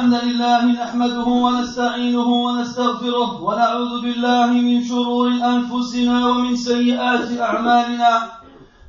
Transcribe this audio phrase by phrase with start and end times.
[0.00, 8.12] الحمد لله نحمده ونستعينه ونستغفره ونعوذ بالله من شرور أنفسنا ومن سيئات أعمالنا.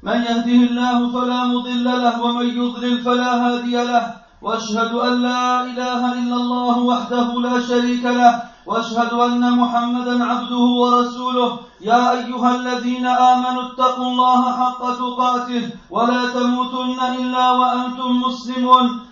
[0.04, 4.05] من يهده الله فلا مضل له ومن يضلل فلا هادي له.
[4.41, 8.33] وأشهد أن لا إله إلا الله وحده لا شريك له.
[8.65, 11.59] وأشهد أن محمدا عبده ورسوله.
[11.82, 19.11] يا أيها الذين آمنوا اتقوا الله حق تقاته ولا تموتن إلا وأنتم مسلمون.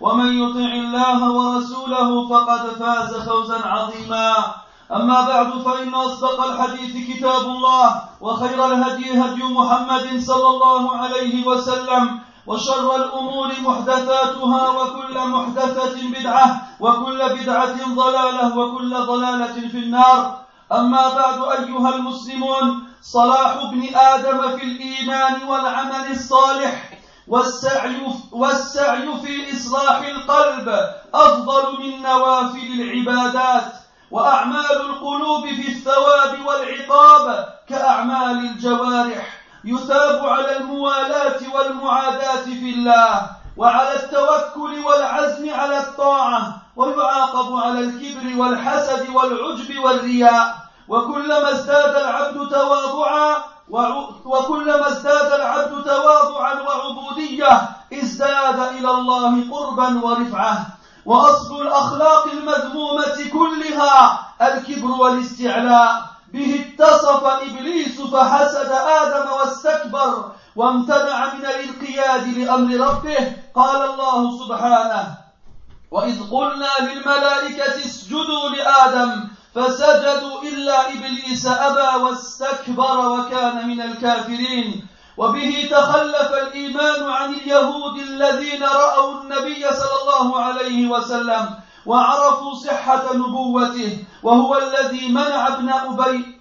[0.00, 4.34] ومن يطع الله ورسوله فقد فاز فوزا عظيما.
[4.92, 12.20] أما بعد فإن أصدق الحديث كتاب الله وخير الهدي هدي محمد صلى الله عليه وسلم
[12.46, 20.38] وشر الأمور محدثاتها وكل محدثة بدعة وكل بدعة ضلالة وكل ضلالة في النار.
[20.72, 26.97] أما بعد أيها المسلمون صلاح ابن آدم في الإيمان والعمل الصالح.
[27.28, 27.96] والسعي
[28.32, 30.78] والسعي في إصلاح القلب
[31.14, 33.72] أفضل من نوافل العبادات
[34.10, 44.78] وأعمال القلوب في الثواب والعقاب كأعمال الجوارح يثاب على الموالاة والمعاداة في الله وعلى التوكل
[44.84, 50.56] والعزم على الطاعة ويعاقب على الكبر والحسد والعجب والرياء
[50.88, 53.36] وكلما ازداد العبد تواضعا
[54.24, 57.60] وكلما ازداد العبد تواضعا وعبودية
[57.92, 60.66] ازداد إلى الله قربا ورفعة.
[61.06, 66.02] وأصل الأخلاق المذمومة كلها الكبر والاستعلاء.
[66.32, 73.32] به اتصف إبليس فحسد آدم واستكبر وامتنع من الانقياد لأمر ربه.
[73.54, 75.14] قال الله سبحانه
[75.90, 84.86] وإذ قلنا للملائكة اسجدوا لآدم فسجدوا إلا إبليس أبى واستكبر وكان من الكافرين.
[85.16, 91.50] وبه تخلف الإيمان عن اليهود الذين رأوا النبي صلى الله عليه وسلم
[91.86, 93.98] وعرفوا صحة نبوته.
[94.22, 96.38] وهو الذي منع ابن أبي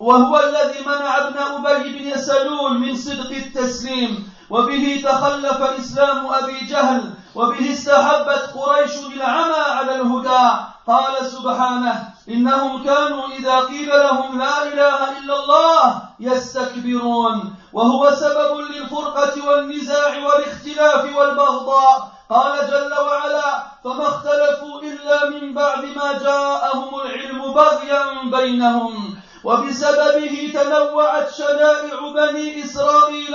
[0.00, 4.30] وهو الذي منع ابن أبي بن سلول من صدق التسليم.
[4.50, 7.14] وبه تخلف إسلام أبي جهل.
[7.34, 10.50] وبه استحبت قريش العمى على الهدى.
[10.90, 11.94] قال سبحانه
[12.28, 21.16] إنهم كانوا إذا قيل لهم لا إله إلا الله يستكبرون وهو سبب للفرقة والنزاع والاختلاف
[21.16, 22.12] والبغضاء.
[22.30, 31.30] قال جل وعلا فما اختلفوا إلا من بعد ما جاءهم العلم بغيا بينهم وبسببه تنوعت
[31.34, 33.34] شنائع بني إسرائيل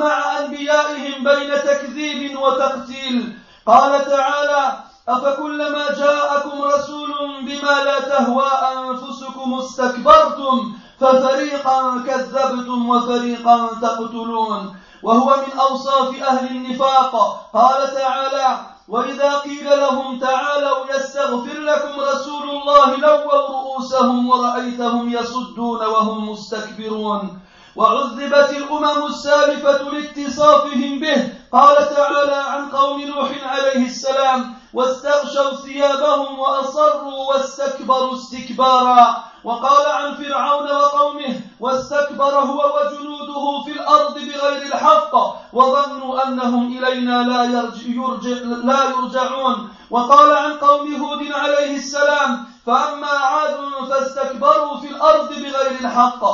[0.00, 3.38] مع, أنبيائهم بين تكذيب وتقتيل.
[3.66, 4.78] قال تعالى
[5.08, 16.22] أفكلما جاءكم رسول بما لا تهوى أنفسكم استكبرتم ففريقا كذبتم وفريقا تقتلون وهو من أوصاف
[16.22, 17.12] أهل النفاق.
[17.54, 18.58] قال تعالى
[18.88, 27.40] وإذا قيل لهم تعالوا يستغفر لكم رسول الله لووا رؤوسهم ورأيتهم يصدون وهم مستكبرون.
[27.76, 31.28] وعذبت الأمم السالفة لاتصافهم به.
[31.52, 39.24] قال تعالى عن قوم نوح عليه السلام واستغشوا ثيابهم وأصروا واستكبروا استكبارا.
[39.44, 45.14] وقال عن فرعون وقومه واستكبر هو وجنوده في الأرض بغير الحق
[45.52, 49.68] وظنوا أنهم إلينا لا, يرجع يرجع لا يرجعون.
[49.90, 53.56] وقال عن قوم هود عليه السلام فأما عاد
[53.90, 56.24] فاستكبروا في الأرض بغير الحق.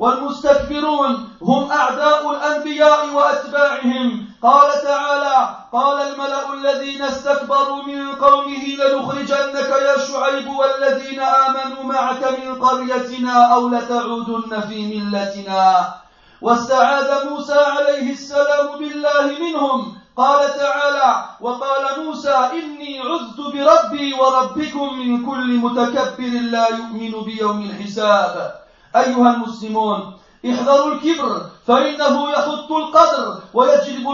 [0.00, 4.26] والمستكبرون هم أعداء الأنبياء وأتباعهم.
[4.42, 12.54] قال تعالى قال الملأ الذين استكبروا من قومه لنخرجنك يا شعيب والذين آمنوا معك من
[12.54, 15.94] قريتنا أو لتعودن في ملتنا.
[16.42, 19.96] واستعاذ موسى عليه السلام بالله منهم.
[20.16, 28.59] قال تعالى وقال موسى إني عذت بربي وربكم من كل متكبر لا يؤمن بيوم الحساب.
[28.96, 30.16] أيها المسلمون
[30.46, 34.06] احذروا الكبر فإنه يخط القدر ويجلب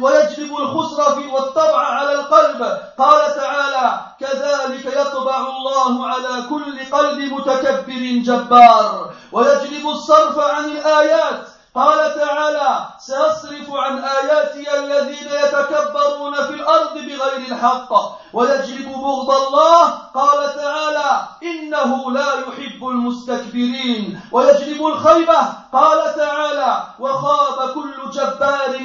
[0.00, 2.62] ويجلب الخسر والطبع على القلب.
[2.98, 11.48] قال تعالى كذلك يطبع الله على كل قلب متكبر جبار ويجلب الصرف عن الآيات.
[11.74, 17.92] قال تعالى سيصرف عن آياتي الذين يتكبرون في الأرض بغير الحق
[18.32, 19.84] ويجلب بغض الله
[20.14, 25.38] قال تعالى إنه لا يحب المستكبرين ويجلب الخيبة
[25.72, 28.78] قال تعالى وخاب كل جبار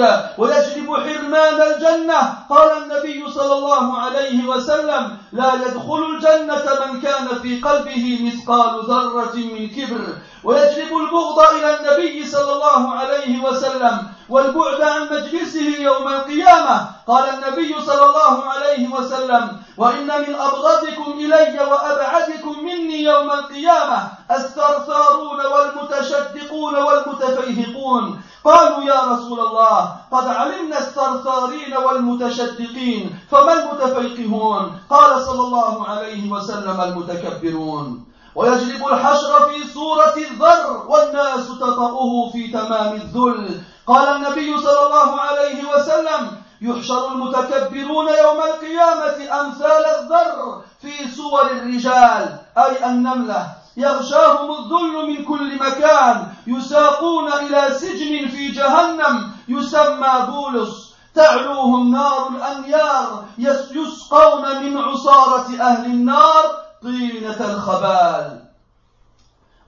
[0.00, 2.20] عنيد ويجلب حرمان الجنة.
[2.50, 9.36] قال النبي صلى الله عليه وسلم لا يدخل الجنة من كان في قلبه مثقال ذرة
[9.36, 10.00] من كبر.
[10.44, 13.98] ويجلب البغض إلى النبي صلى الله عليه وسلم
[14.28, 16.86] والبعد عن مجلسه يوم القيامة.
[17.06, 24.08] قال النبي صلى الله عليه وسلم وإن من أبغضكم إلي وأبعدكم مني يوم القيامة.
[24.30, 35.40] الثرثارون والمتشدقون والمتفيهقون قالوا يا رسول الله قد علمنا الثرثارين والمتشدقين فما المتفيقهون قال صلى
[35.40, 38.04] الله عليه وسلم المتكبرون
[38.34, 43.60] ويجلب الحشر في صورة الذر والناس تطأه في تمام الذل.
[43.86, 46.30] قال النبي صلى الله عليه وسلم
[46.60, 53.46] يحشر المتكبرون يوم القيامة أمثال الذر في صور الرجال أي النملة.
[53.76, 60.87] يغشاهم الذل من كل مكان يساقون إلى سجن في جهنم يسمى بولس.
[61.14, 66.44] تعلوهم نار الأنيار يسقون من عصارة أهل النار
[66.82, 68.44] طينة الخبال.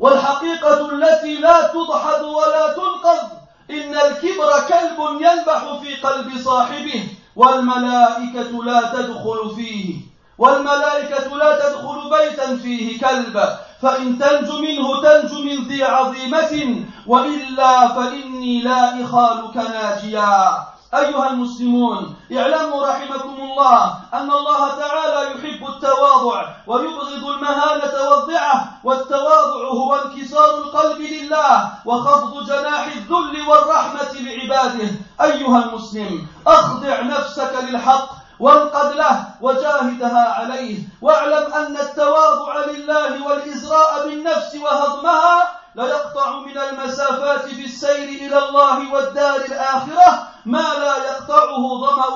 [0.01, 3.29] والحقيقة التي لا تضحد ولا تنقذ
[3.71, 9.95] إن الكبر كلب ينبح في قلب صاحبه والملائكة لا تدخل فيه
[10.39, 13.43] والملائكة لا تدخل بيتا فيه كلب
[13.83, 20.59] فإن تنج منه تنج من ذي عظيمة وإلا فإني لا إخالك ناجيا.
[20.95, 23.85] أيها المسلمون اعلموا رحمكم الله
[24.15, 32.87] أن الله تعالى يحب التواضع ويبغض المهانة والضعة والتواضع هو انكسار القلب لله وخفض جناح
[32.87, 34.89] الذل والرحمة لعباده.
[35.23, 38.09] أيها المسلم أخضع نفسك للحق
[38.41, 45.30] وانقد له وجاهدها عليه واعلم أن التواضع لله والإزراء بالنفس وهضمها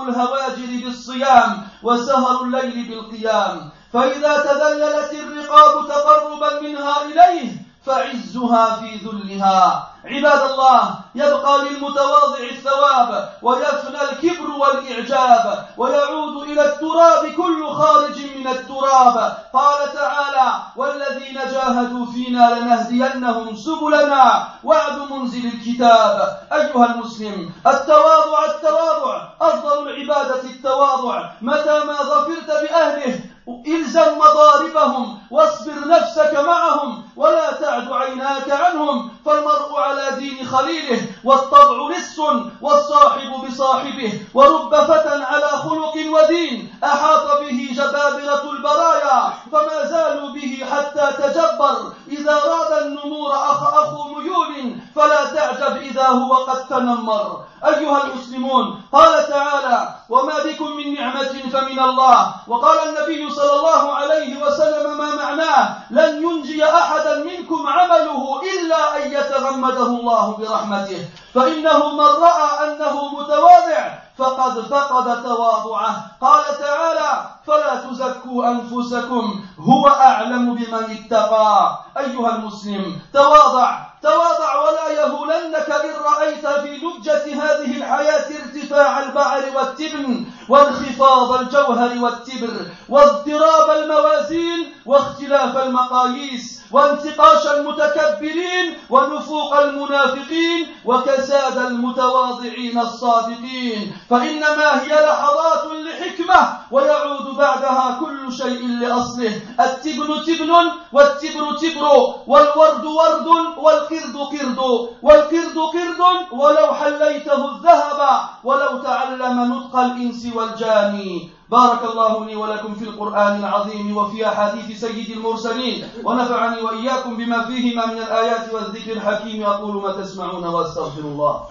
[0.08, 3.70] الهواجر بالصيام وسهر الليل بالقيام.
[3.92, 7.52] فإذا تذللت الرقاب تقربا منها إليه
[7.86, 9.93] فعزها في ذلها.
[10.06, 19.36] عباد الله يبقى للمتواضع الثواب ويفنى الكبر والإعجاب ويعود إلى التراب كل خارج من التراب.
[19.52, 24.48] قال تعالى والذين جاهدوا فينا لنهدينهم سبلنا.
[24.64, 26.38] وعد منزل الكتاب.
[26.52, 31.30] أيها المسلم التواضع التواضع أفضل العبادة التواضع.
[31.42, 40.10] متى ما ظفرت بأهله الزم مضاربهم واصبر نفسك معهم ولا تعد عيناك عنهم فالمرء على
[40.18, 42.18] دين خليله والطبع لص
[42.62, 51.12] والصاحب بصاحبه ورب فتى على خلق ودين أحاط به جبابرة البرايا فما زالوا به حتى
[51.22, 58.80] تجبر إذا راد النمور أخ اخو ميول فلا تعجب إذا هو قد تنمر أيها المسلمون
[58.92, 65.14] قال تعالى وما بكم من نعمة فمن الله وقال النبي صلى الله عليه وسلم ما
[65.14, 71.08] معناه لن ينجي أحدا منكم عمله إلا أن يتغمده الله برحمته.
[71.34, 73.82] فإنه من رأى أنه متواضع
[74.18, 75.94] فقد فقد تواضعه.
[76.20, 77.10] قال تعالى
[77.46, 81.78] فلا تزكوا أنفسكم هو أعلم بمن اتقى.
[81.98, 83.93] أيها المسلم تواضع.
[84.04, 92.66] تواضع ولا يهولنك إن رأيت في لجة هذه الحياة ارتفاع البعر والتبن وانخفاض الجوهر والتبر
[92.88, 103.92] واضطراب الموازين واختلاف المقاييس وانتقاش المتكبرين ونفوق المنافقين وكساد المتواضعين الصادقين.
[104.10, 106.40] فإنما هي لحظات لحكمة
[106.70, 109.40] ويعود بعدها كل شيء لأصله.
[109.60, 110.50] التبن تبن
[110.92, 113.26] والتبر تبر والورد ورد
[113.64, 114.58] والقرد قرد
[115.02, 116.00] والقرد قرد
[116.32, 118.00] ولو حليته الذهب
[118.44, 121.30] ولو تعلم نطق الإنس والجاني.
[121.54, 127.86] بارك الله لي ولكم في القرآن العظيم وفي أحاديث سيد المرسلين ونفعني وإياكم بما فيهما
[127.86, 129.42] من الآيات والذكر الحكيم.
[129.42, 131.48] أقول ما تسمعون وأستغفر الله.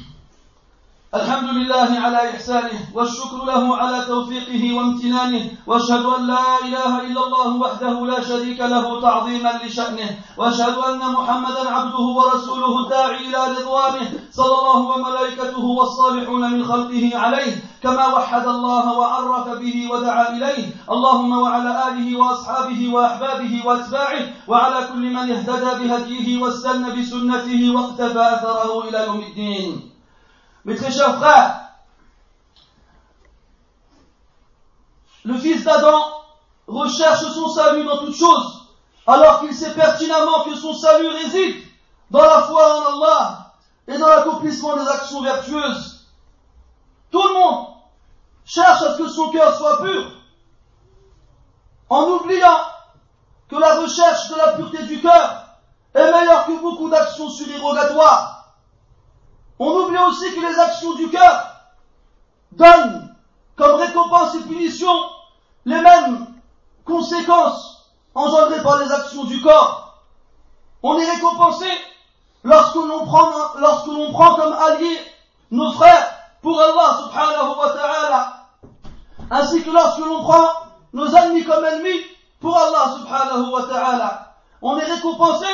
[1.14, 7.56] الحمد لله على إحسانه والشكر له على توفيقه وامتنانه وأشهد أن لا إله إلا الله
[7.56, 14.54] وحده لا شريك له تعظيما لشأنه وأشهد أن محمدا عبده ورسوله الداعي إلى رضوانه صلى
[14.58, 17.52] الله وملائكته والصالحون من خلقه عليه
[17.82, 20.64] كما وحد الله وعرف به ودعا إليه.
[20.90, 28.88] اللهم وعلى آله وأصحابه وأحبابه وأتباعه وعلى كل من اهتدى بهديه واستنى بسنته واقتفى أثره
[28.88, 29.89] إلى يوم الدين.
[30.64, 31.70] Mes très chers frères,
[35.24, 36.22] le fils d'Adam
[36.66, 38.68] recherche son salut dans toutes choses,
[39.06, 41.64] alors qu'il sait pertinemment que son salut réside
[42.10, 43.54] dans la foi en Allah
[43.88, 46.06] et dans l'accomplissement des actions vertueuses.
[47.10, 47.66] Tout le monde
[48.44, 50.12] cherche à ce que son cœur soit pur,
[51.88, 52.60] en oubliant
[53.48, 55.44] que la recherche de la pureté du cœur
[55.94, 58.39] est meilleure que beaucoup d'actions surérogatoires.
[59.62, 61.46] On oublie aussi que les actions du cœur
[62.52, 63.14] donnent
[63.56, 64.90] comme récompense et punition
[65.66, 66.26] les mêmes
[66.86, 69.98] conséquences engendrées par les actions du corps.
[70.82, 71.66] On est récompensé
[72.42, 74.98] lorsque l'on prend, comme alliés
[75.50, 78.46] nos frères pour Allah subhanahu wa ta'ala,
[79.30, 80.48] ainsi que lorsque l'on prend
[80.94, 82.00] nos ennemis comme ennemis
[82.40, 84.36] pour Allah subhanahu wa ta'ala.
[84.62, 85.46] On est récompensé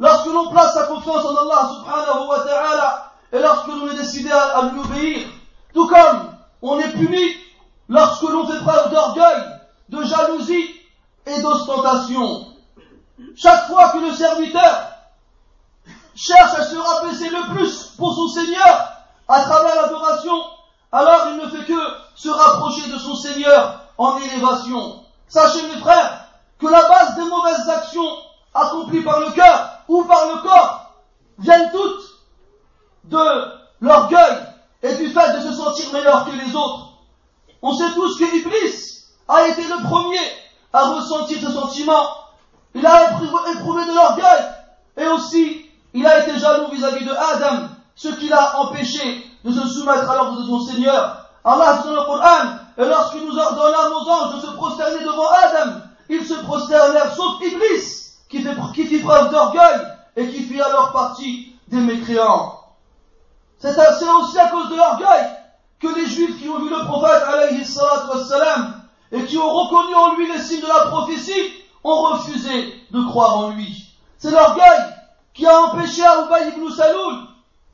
[0.00, 4.30] lorsque l'on place sa confiance en Allah subhanahu wa ta'ala et lorsque l'on est décidé
[4.30, 5.28] à, lui obéir.
[5.74, 7.36] Tout comme on est puni
[7.88, 9.42] lorsque l'on fait preuve d'orgueil,
[9.88, 10.74] de jalousie
[11.26, 12.46] et d'ostentation.
[13.36, 14.88] Chaque fois que le serviteur
[16.14, 18.92] cherche à se rabaisser le plus pour son Seigneur
[19.28, 20.34] à travers l'adoration,
[20.92, 21.78] alors il ne fait que
[22.14, 25.04] se rapprocher de son Seigneur en élévation.
[25.28, 26.26] Sachez mes frères
[26.58, 28.16] que la base des mauvaises actions
[28.54, 30.94] accomplies par le cœur ou par le corps
[31.38, 32.15] viennent toutes
[33.06, 33.18] de
[33.80, 34.38] l'orgueil
[34.82, 36.90] et du fait de se sentir meilleur que les autres.
[37.62, 40.20] On sait tous que Iblis a été le premier
[40.72, 42.02] à ressentir ce sentiment.
[42.74, 44.44] Il a éprouvé de l'orgueil
[44.96, 49.66] et aussi il a été jaloux vis-à-vis de Adam, ce qui l'a empêché de se
[49.68, 51.26] soumettre à l'ordre de son Seigneur.
[51.44, 55.80] Allah dans le Coran, et lorsqu'il nous ordonna nos anges de se prosterner devant Adam,
[56.08, 59.80] ils se prosternèrent sauf Iblis, qui fit preuve d'orgueil
[60.16, 62.65] et qui fit alors partie des mécréants.
[63.58, 65.26] C'est aussi à cause de l'orgueil
[65.80, 68.82] que les Juifs qui ont vu le prophète alayhi wassalam,
[69.12, 71.52] et qui ont reconnu en lui les signes de la prophétie
[71.84, 73.88] ont refusé de croire en lui.
[74.18, 74.80] C'est l'orgueil
[75.32, 77.14] qui a empêché à Ubay ibn Saloul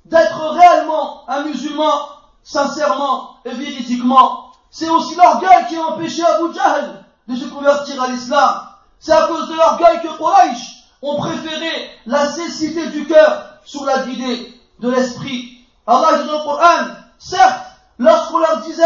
[0.05, 2.09] d'être réellement un musulman,
[2.43, 4.51] sincèrement et véridiquement.
[4.71, 8.67] C'est aussi l'orgueil qui a empêché Abu Jahl de se convertir à l'islam.
[8.99, 14.05] C'est à cause de l'orgueil que Quraysh ont préféré la cécité du cœur sur la
[14.05, 15.52] guidée de l'esprit.
[15.87, 17.67] Allah dit dans le Coran, certes,
[17.99, 18.85] lorsqu'on leur disait,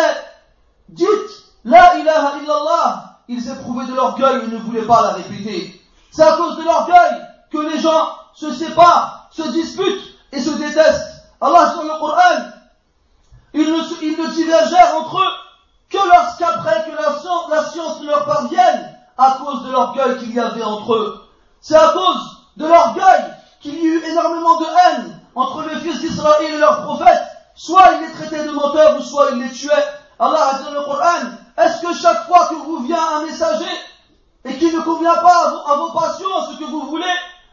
[0.89, 1.09] dites,
[1.65, 5.81] la ilaha illallah, ils éprouvaient de l'orgueil et ne voulaient pas la répéter.
[6.11, 11.25] C'est à cause de l'orgueil que les gens se séparent, se disputent et se détestent.
[11.41, 12.51] Allah sur le Coran,
[13.53, 15.33] ils ne, ils ne divergèrent entre eux
[15.91, 20.41] que lorsqu'après que la science, la science leur parvienne, à cause de l'orgueil qu'il y
[20.41, 21.29] avait entre eux.
[21.61, 23.25] C'est à cause de l'orgueil
[23.61, 27.23] qu'il y eut énormément de haine entre les fils d'Israël et leurs prophètes.
[27.55, 29.73] Soit ils les traitaient de menteurs, ou soit ils les tuaient.
[30.19, 33.71] Allah a dit dans le Coran, est-ce que chaque fois que vous vient un messager,
[34.45, 37.05] et qui ne convient pas à vos, passions, à ce que vous voulez,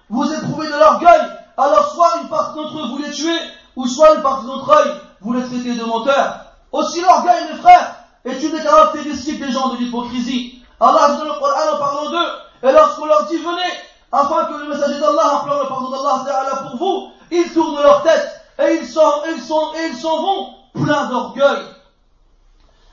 [0.09, 1.21] vous éprouvez de l'orgueil,
[1.57, 3.37] alors soit une partie d'entre eux vous les tuez,
[3.75, 6.45] ou soit une partie d'entre eux vous les traitez de menteurs.
[6.71, 10.63] Aussi l'orgueil, mes frères, est une des caractéristiques des gens de l'hypocrisie.
[10.79, 13.73] Allah dit dans le Coran en parlant d'eux, et lorsqu'on leur dit venez,
[14.11, 18.41] afin que le messager d'Allah appelant le pardon d'Allah pour vous, ils tournent leur tête,
[18.59, 21.63] et ils s'en, ils sont, ils s'en vont pleins d'orgueil.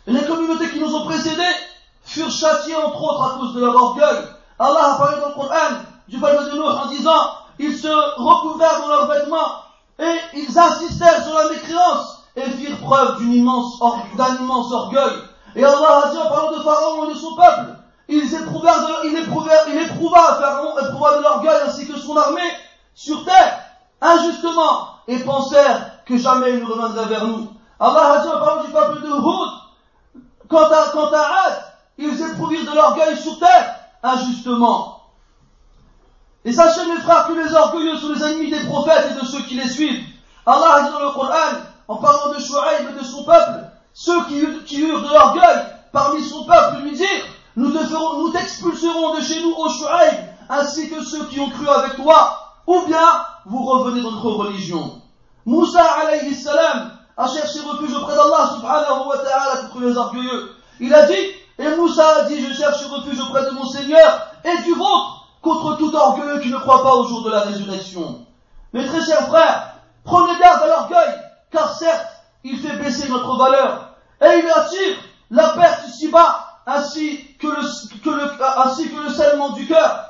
[0.07, 1.43] Les communautés qui nous ont précédés
[2.03, 4.25] furent châtiées entre autres à cause de leur orgueil.
[4.59, 8.89] Allah a parlé dans le Coran du peuple de en disant, ils se recouvrèrent dans
[8.89, 9.63] leurs vêtements
[9.99, 15.13] et ils insistèrent sur la mécréance et firent preuve d'un immense, orgueil.
[15.57, 17.77] Et Allah a dit en parlant de Pharaon et de son peuple,
[18.09, 22.51] ils éprouvèrent de, il éprouva Pharaon, éprouva de l'orgueil ainsi que son armée
[22.95, 23.70] sur terre,
[24.01, 27.49] injustement, et pensèrent que jamais ils ne reviendraient vers nous.
[27.79, 29.51] Allah a dit en parlant du peuple de Houd,
[30.49, 31.65] quant à, quant à Ad,
[31.99, 35.01] ils éprouvirent de l'orgueil sur terre, injustement.
[36.45, 39.43] Et sachez mes frères que les orgueilleux sont les ennemis des prophètes et de ceux
[39.43, 40.05] qui les suivent.
[40.47, 44.25] Allah a dit dans le Coran, en parlant de Shu'aib et de son peuple, ceux
[44.25, 47.09] qui, eurent de l'orgueil parmi son peuple lui dire,
[47.57, 50.15] nous te ferons, nous t'expulserons de chez nous au Shu'aib,
[50.49, 55.03] ainsi que ceux qui ont cru avec toi, ou bien vous revenez dans notre religion.
[55.45, 60.53] Moussa alayhi salam a cherché refuge auprès d'Allah subhanahu wa ta'ala contre les orgueilleux.
[60.79, 64.63] Il a dit, et Moussa a dit, je cherche refuge auprès de mon Seigneur et
[64.63, 68.25] du vôtre contre tout orgueilleux qui ne croit pas au jour de la résurrection.
[68.73, 69.75] Mes très chers frères,
[70.05, 71.15] prenez garde à l'orgueil,
[71.51, 72.07] car certes,
[72.45, 74.97] il fait baisser notre valeur, Et il attire
[75.33, 78.31] la perte ici-bas ainsi que le, que le,
[78.65, 80.07] ainsi que le scellement du cœur.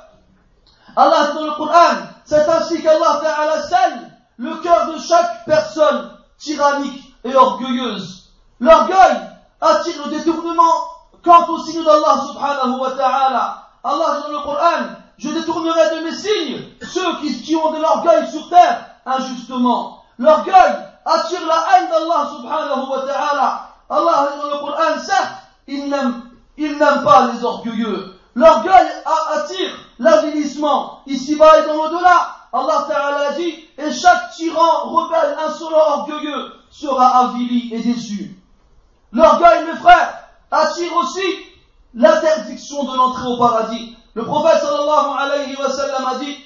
[0.95, 7.13] Allah dans le Coran, c'est ainsi qu'Allah Ta'ala scelle le cœur de chaque personne tyrannique
[7.25, 8.29] et orgueilleuse.
[8.61, 9.17] L'orgueil
[9.59, 10.73] attire le détournement
[11.25, 13.67] quant au signe d'Allah subhanahu wa ta'ala.
[13.83, 18.25] Allah dit dans le Coran, je détournerai de mes signes ceux qui, ont de l'orgueil
[18.31, 20.01] sur terre injustement.
[20.17, 20.73] L'orgueil
[21.03, 23.69] attire la haine d'Allah subhanahu wa ta'ala.
[23.89, 25.33] Allah dit dans le Coran, certes,
[25.67, 28.10] il n'aime pas les orgueilleux.
[28.35, 28.87] L'orgueil
[29.33, 32.35] attire l'avilissement, ici-bas et dans l'au-delà.
[32.53, 38.37] Allah Ta'ala dit, et chaque tyran, rebelle, insolent, orgueilleux sera avili et déçu.
[39.11, 41.21] L'orgueil, mes frères, attire aussi
[41.93, 43.95] l'interdiction de l'entrée au paradis.
[44.13, 46.37] Le prophète sallallahu alayhi wa sallam a dit,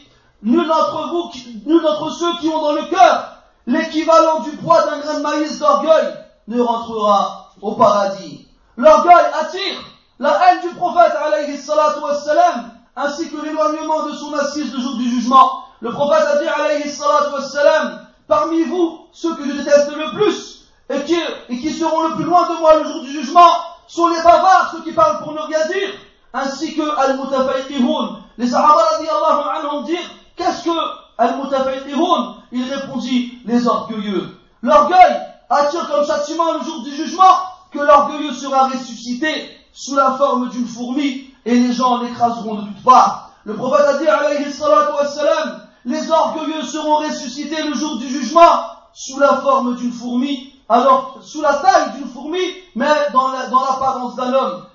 [0.43, 1.31] nul d'entre vous,
[1.65, 3.37] nul d'entre ceux qui ont dans le cœur
[3.67, 6.13] l'équivalent du poids d'un grain de maïs d'orgueil
[6.47, 8.47] ne rentrera au paradis.
[8.77, 9.79] L'orgueil attire
[10.19, 14.95] la haine du prophète alayhi salatu wassalam, ainsi que l'éloignement de son assise le jour
[14.95, 15.65] du jugement.
[15.81, 20.67] Le prophète a dit alayhi salatu wassalam, parmi vous, ceux que je déteste le plus,
[20.89, 23.49] et qui, seront le plus loin de moi le jour du jugement,
[23.87, 25.89] sont les bavards, ceux qui parlent pour ne rien dire,
[26.33, 28.19] ainsi que al-mutafayqihun.
[28.37, 29.99] Les sahaba radiallahu anhum dire,
[30.35, 30.77] qu'est-ce que
[31.17, 32.35] al-mutafayqihun?
[32.51, 34.37] Il répondit, les orgueilleux.
[34.61, 37.23] L'orgueil attire comme châtiment le jour du jugement
[37.71, 42.83] que l'orgueilleux sera ressuscité sous la forme d'une fourmi et les gens l'écraseront de toutes
[42.83, 43.31] parts.
[43.43, 49.19] Le prophète a dit alayhi wassalam, les orgueilleux seront ressuscités le jour du jugement sous
[49.19, 52.39] la forme d'une fourmi, alors sous la taille d'une fourmi,
[52.75, 54.65] mais dans l'apparence d'un homme.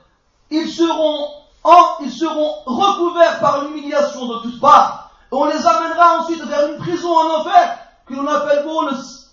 [0.50, 1.28] Ils seront,
[1.64, 5.11] en, ils seront recouverts par l'humiliation de toutes parts.
[5.33, 9.28] on les amènera ensuite vers une prison en enfer que l'on appelle Boulos.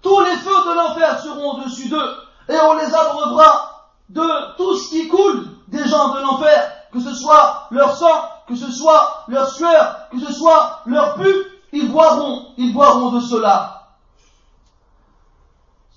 [0.00, 2.14] Tous les feux de l'enfer seront au-dessus d'eux
[2.48, 3.73] et on les abreuvera
[4.08, 8.54] de tout ce qui coule des gens de l'enfer, que ce soit leur sang, que
[8.54, 11.32] ce soit leur sueur, que ce soit leur pu,
[11.72, 13.88] ils boiront, ils boiront de cela.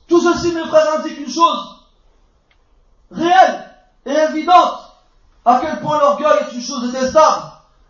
[0.08, 1.76] Tout ceci, mes frères, indique une chose
[3.12, 4.80] réelle et évidente,
[5.46, 7.44] à quel point l'orgueil est une chose détestable,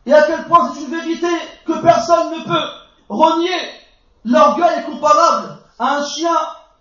[0.06, 1.28] et à quel point c'est une vérité
[1.66, 2.68] que personne ne peut
[3.10, 3.60] renier.
[4.26, 6.36] L'orgueil est comparable à un chien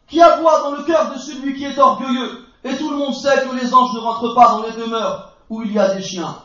[0.09, 2.46] qui aboie dans le cœur de celui qui est orgueilleux.
[2.67, 5.63] Et tout le monde sait que les anges ne rentrent pas dans les demeures où
[5.63, 6.37] il y a des chiens.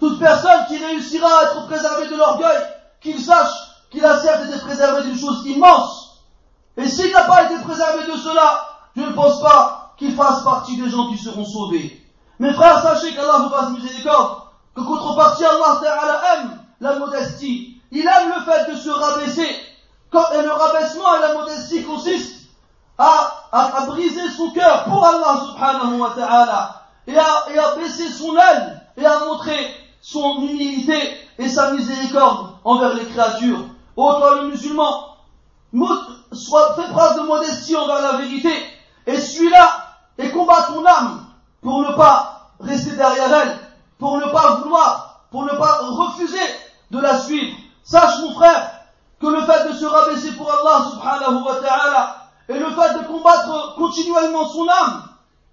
[0.00, 2.62] Toute personne qui réussira à être préservée de l'orgueil,
[3.02, 3.52] qu'il sache
[3.90, 6.22] qu'il a certes été préservé d'une chose immense.
[6.78, 10.80] Et s'il n'a pas été préservé de cela, je ne pense pas qu'il fasse partie
[10.80, 12.02] des gens qui seront sauvés.
[12.38, 17.82] Mes frères, sachez qu'Allah vous fasse miséricorde, que contrepartie Allah Ta'ala aime la modestie.
[17.90, 19.48] Il aime le fait de se rabaisser.
[20.34, 22.48] Et le rabaissement et la modestie consistent
[22.96, 28.08] à, à, briser son cœur pour Allah subhanahu wa ta'ala et à, et à baisser
[28.08, 33.64] son aile et à montrer son humilité et sa miséricorde envers les créatures.
[33.96, 35.16] Ô toi le musulman,
[36.32, 38.52] sois fait preuve de modestie envers la vérité
[39.06, 39.68] et suis-la
[40.18, 41.26] et combat ton âme
[41.62, 43.58] pour ne pas rester derrière elle,
[43.98, 46.38] pour ne pas vouloir, pour ne pas refuser
[46.90, 47.56] de la suivre.
[47.82, 48.70] Sache mon frère
[49.20, 53.06] que le fait de se rabaisser pour Allah subhanahu wa ta'ala et le fait de
[53.06, 55.02] combattre continuellement son âme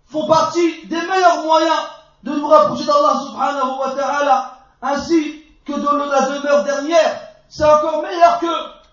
[0.05, 1.79] font partie des meilleurs moyens
[2.23, 7.19] de nous rapprocher d'Allah subhanahu wa ta'ala, ainsi que de la demeure dernière.
[7.49, 8.47] C'est encore meilleur que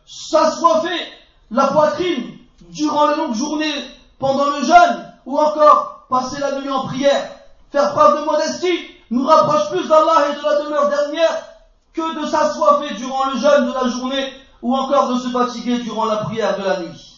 [0.07, 1.07] s'assoiffer
[1.51, 2.39] la poitrine
[2.71, 3.75] durant les longues journées
[4.19, 7.31] pendant le jeûne, ou encore passer la nuit en prière.
[7.71, 11.47] Faire preuve de modestie nous rapproche plus d'Allah et de la demeure dernière
[11.93, 14.33] que de s'assoiffer durant le jeûne de la journée,
[14.63, 17.10] ou encore de se fatiguer durant la prière de la nuit.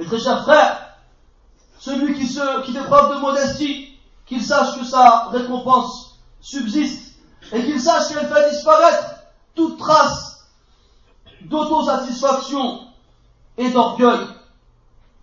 [0.00, 0.80] Mes très chers frères,
[1.78, 7.16] celui qui, fait preuve de modestie, qu'il sache que sa récompense subsiste
[7.52, 9.16] et qu'il sache qu'elle fait disparaître
[9.54, 10.46] toute trace
[11.42, 12.80] d'autosatisfaction
[13.58, 14.26] et d'orgueil.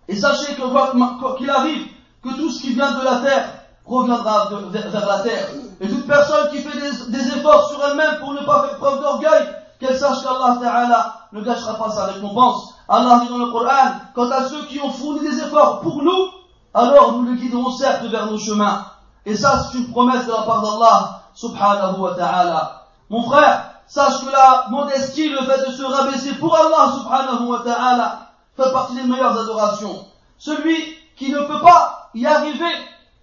[0.06, 1.88] Et sachez que quoi qu'il arrive,
[2.22, 5.48] que tout ce qui vient de la terre reviendra vers, la terre.
[5.80, 9.00] Et toute personne qui fait des, des efforts sur elle-même pour ne pas faire preuve
[9.00, 9.48] d'orgueil,
[9.80, 12.77] qu'elle sache qu'Allah Ta'ala ne gâchera pas sa récompense.
[12.88, 16.28] Allah dit dans le Coran, quant à ceux qui ont fourni des efforts pour nous,
[16.72, 18.86] alors nous les guiderons certes vers nos chemins.
[19.26, 22.86] Et ça, c'est une promesse de la part d'Allah, subhanahu wa ta'ala.
[23.10, 27.60] Mon frère, sache que la modestie, le fait de se rabaisser pour Allah, subhanahu wa
[27.60, 30.06] ta'ala, fait partie des meilleures adorations.
[30.38, 30.76] Celui
[31.16, 32.72] qui ne peut pas y arriver,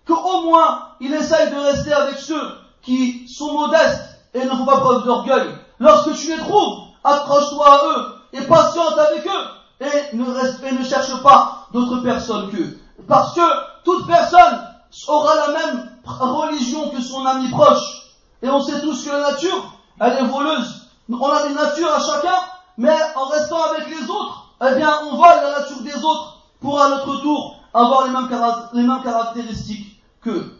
[0.05, 4.79] qu'au moins il essaye de rester avec ceux qui sont modestes et ne font pas
[4.79, 5.47] preuve d'orgueil.
[5.79, 11.67] Lorsque tu les trouves, accroche-toi à eux et patiente avec eux et ne, cherche pas
[11.73, 12.77] d'autres personnes qu'eux.
[13.07, 13.41] Parce que
[13.83, 14.67] toute personne
[15.07, 18.13] aura la même religion que son ami proche.
[18.41, 20.87] Et on sait tous que la nature, elle est voleuse.
[21.09, 22.35] On a des natures à chacun,
[22.77, 26.81] mais en restant avec les autres, eh bien, on vole la nature des autres pour
[26.81, 30.57] à notre tour avoir les mêmes, caractéristiques qu'eux.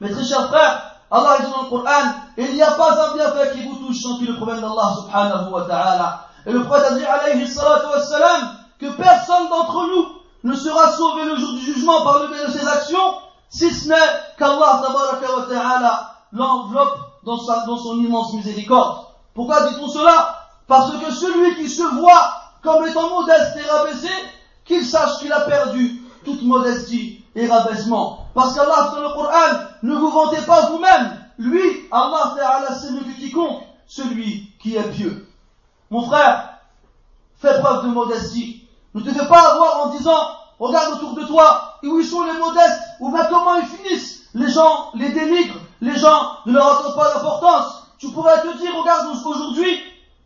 [0.00, 3.52] Mes très chers frères, Allah dit dans le Coran, il n'y a pas un bienfait
[3.54, 6.28] qui vous touche sans qu'il le provienne d'Allah subhanahu wa ta'ala.
[6.46, 11.24] Et le prophète a dit alayhi salatu wassalam, que personne d'entre nous ne sera sauvé
[11.24, 13.14] le jour du jugement par le biais de ses actions,
[13.48, 13.94] si ce n'est
[14.36, 19.06] qu'Allah wa ta'ala l'enveloppe dans, dans son immense miséricorde.
[19.34, 20.40] Pourquoi dit-on cela?
[20.66, 24.10] Parce que celui qui se voit comme étant modeste et rabaissé,
[24.64, 28.26] qu'il sache qu'il a perdu toute modestie et rabaissement.
[28.34, 31.18] Parce qu'Allah dans le Coran, ne vous vantez pas vous-même.
[31.38, 32.34] Lui, Allah
[32.80, 35.23] c'est mieux que quiconque, celui qui est pieux.
[35.94, 36.58] Mon frère,
[37.40, 38.66] fais preuve de modestie.
[38.94, 40.26] Ne te fais pas avoir en disant,
[40.58, 44.24] regarde autour de toi, et où ils sont les modestes, ou bien comment ils finissent.
[44.34, 47.84] Les gens les dénigrent, les gens ne leur accordent pas d'importance.
[47.98, 49.80] Tu pourrais te dire, regarde aujourd'hui,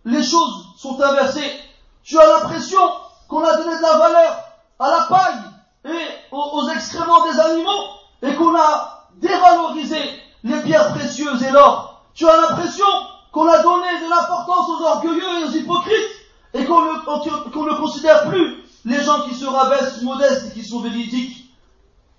[0.07, 1.61] les choses sont inversées.
[2.03, 2.81] Tu as l'impression
[3.29, 4.45] qu'on a donné de la valeur
[4.79, 5.51] à la paille
[5.85, 7.85] et aux, excréments des animaux
[8.23, 10.01] et qu'on a dévalorisé
[10.45, 12.05] les pierres précieuses et l'or.
[12.15, 12.87] Tu as l'impression
[13.33, 16.19] qu'on a donné de l'importance aux orgueilleux et aux hypocrites
[16.55, 21.53] et qu'on ne, considère plus les gens qui se rabaissent modestes et qui sont véridiques.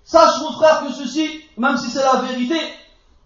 [0.04, 2.58] Sache mon frère que ceci, même si c'est la vérité,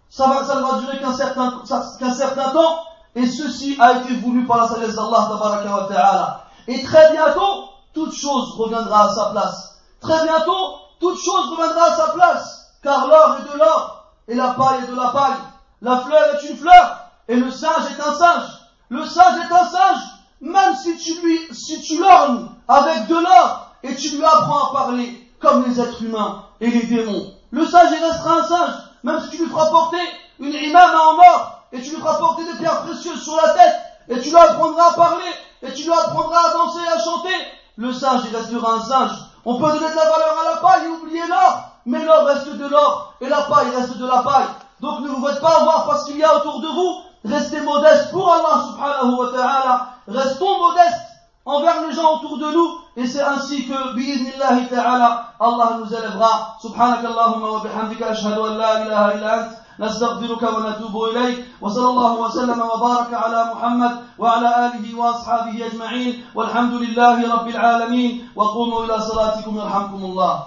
[0.09, 1.61] ça, ne va durer qu'un certain,
[1.99, 2.79] qu'un certain temps
[3.15, 9.05] et ceci a été voulu par la sagesse d'Allah Et très bientôt, toute chose reviendra
[9.05, 9.79] à sa place.
[10.01, 14.49] Très bientôt, toute chose reviendra à sa place, car l'or est de l'or, et la
[14.49, 15.39] paille est de la paille.
[15.81, 18.49] La fleur est une fleur, et le singe est un singe.
[18.89, 20.01] Le singe est un singe,
[20.41, 25.31] même si tu lui, si l'ornes avec de l'or, et tu lui apprends à parler
[25.39, 27.33] comme les êtres humains et les démons.
[27.51, 30.01] Le singe restera un singe, même si tu lui feras porter
[30.39, 33.75] une imam en or, et tu lui feras porter des pierres précieuses sur la tête,
[34.09, 37.35] et tu lui apprendras à parler, et tu lui apprendras à danser et à chanter.
[37.77, 39.11] Le singe, il restera un singe,
[39.45, 42.49] on peut donner de la valeur à la paille et oublier l'or, mais l'or reste
[42.49, 44.47] de l'or et la paille reste de la paille.
[44.81, 47.01] Donc ne vous faites pas avoir parce qu'il y a autour de vous.
[47.24, 49.86] Restez modestes pour Allah subhanahu wa ta'ala.
[50.08, 51.06] Restons modestes
[51.44, 56.56] envers les gens autour de nous et c'est ainsi que bi'idnillahi ta'ala Allah nous élèvera.
[56.62, 59.50] Subhanakallahumma wa bihamdika ashhadu an la ilaha illa ant.
[59.80, 67.34] نستغفرك ونتوب إليك وصلى الله وسلم وبارك على محمد وعلى آله وأصحابه أجمعين والحمد لله
[67.34, 70.44] رب العالمين وقوموا إلى صلاتكم يرحمكم الله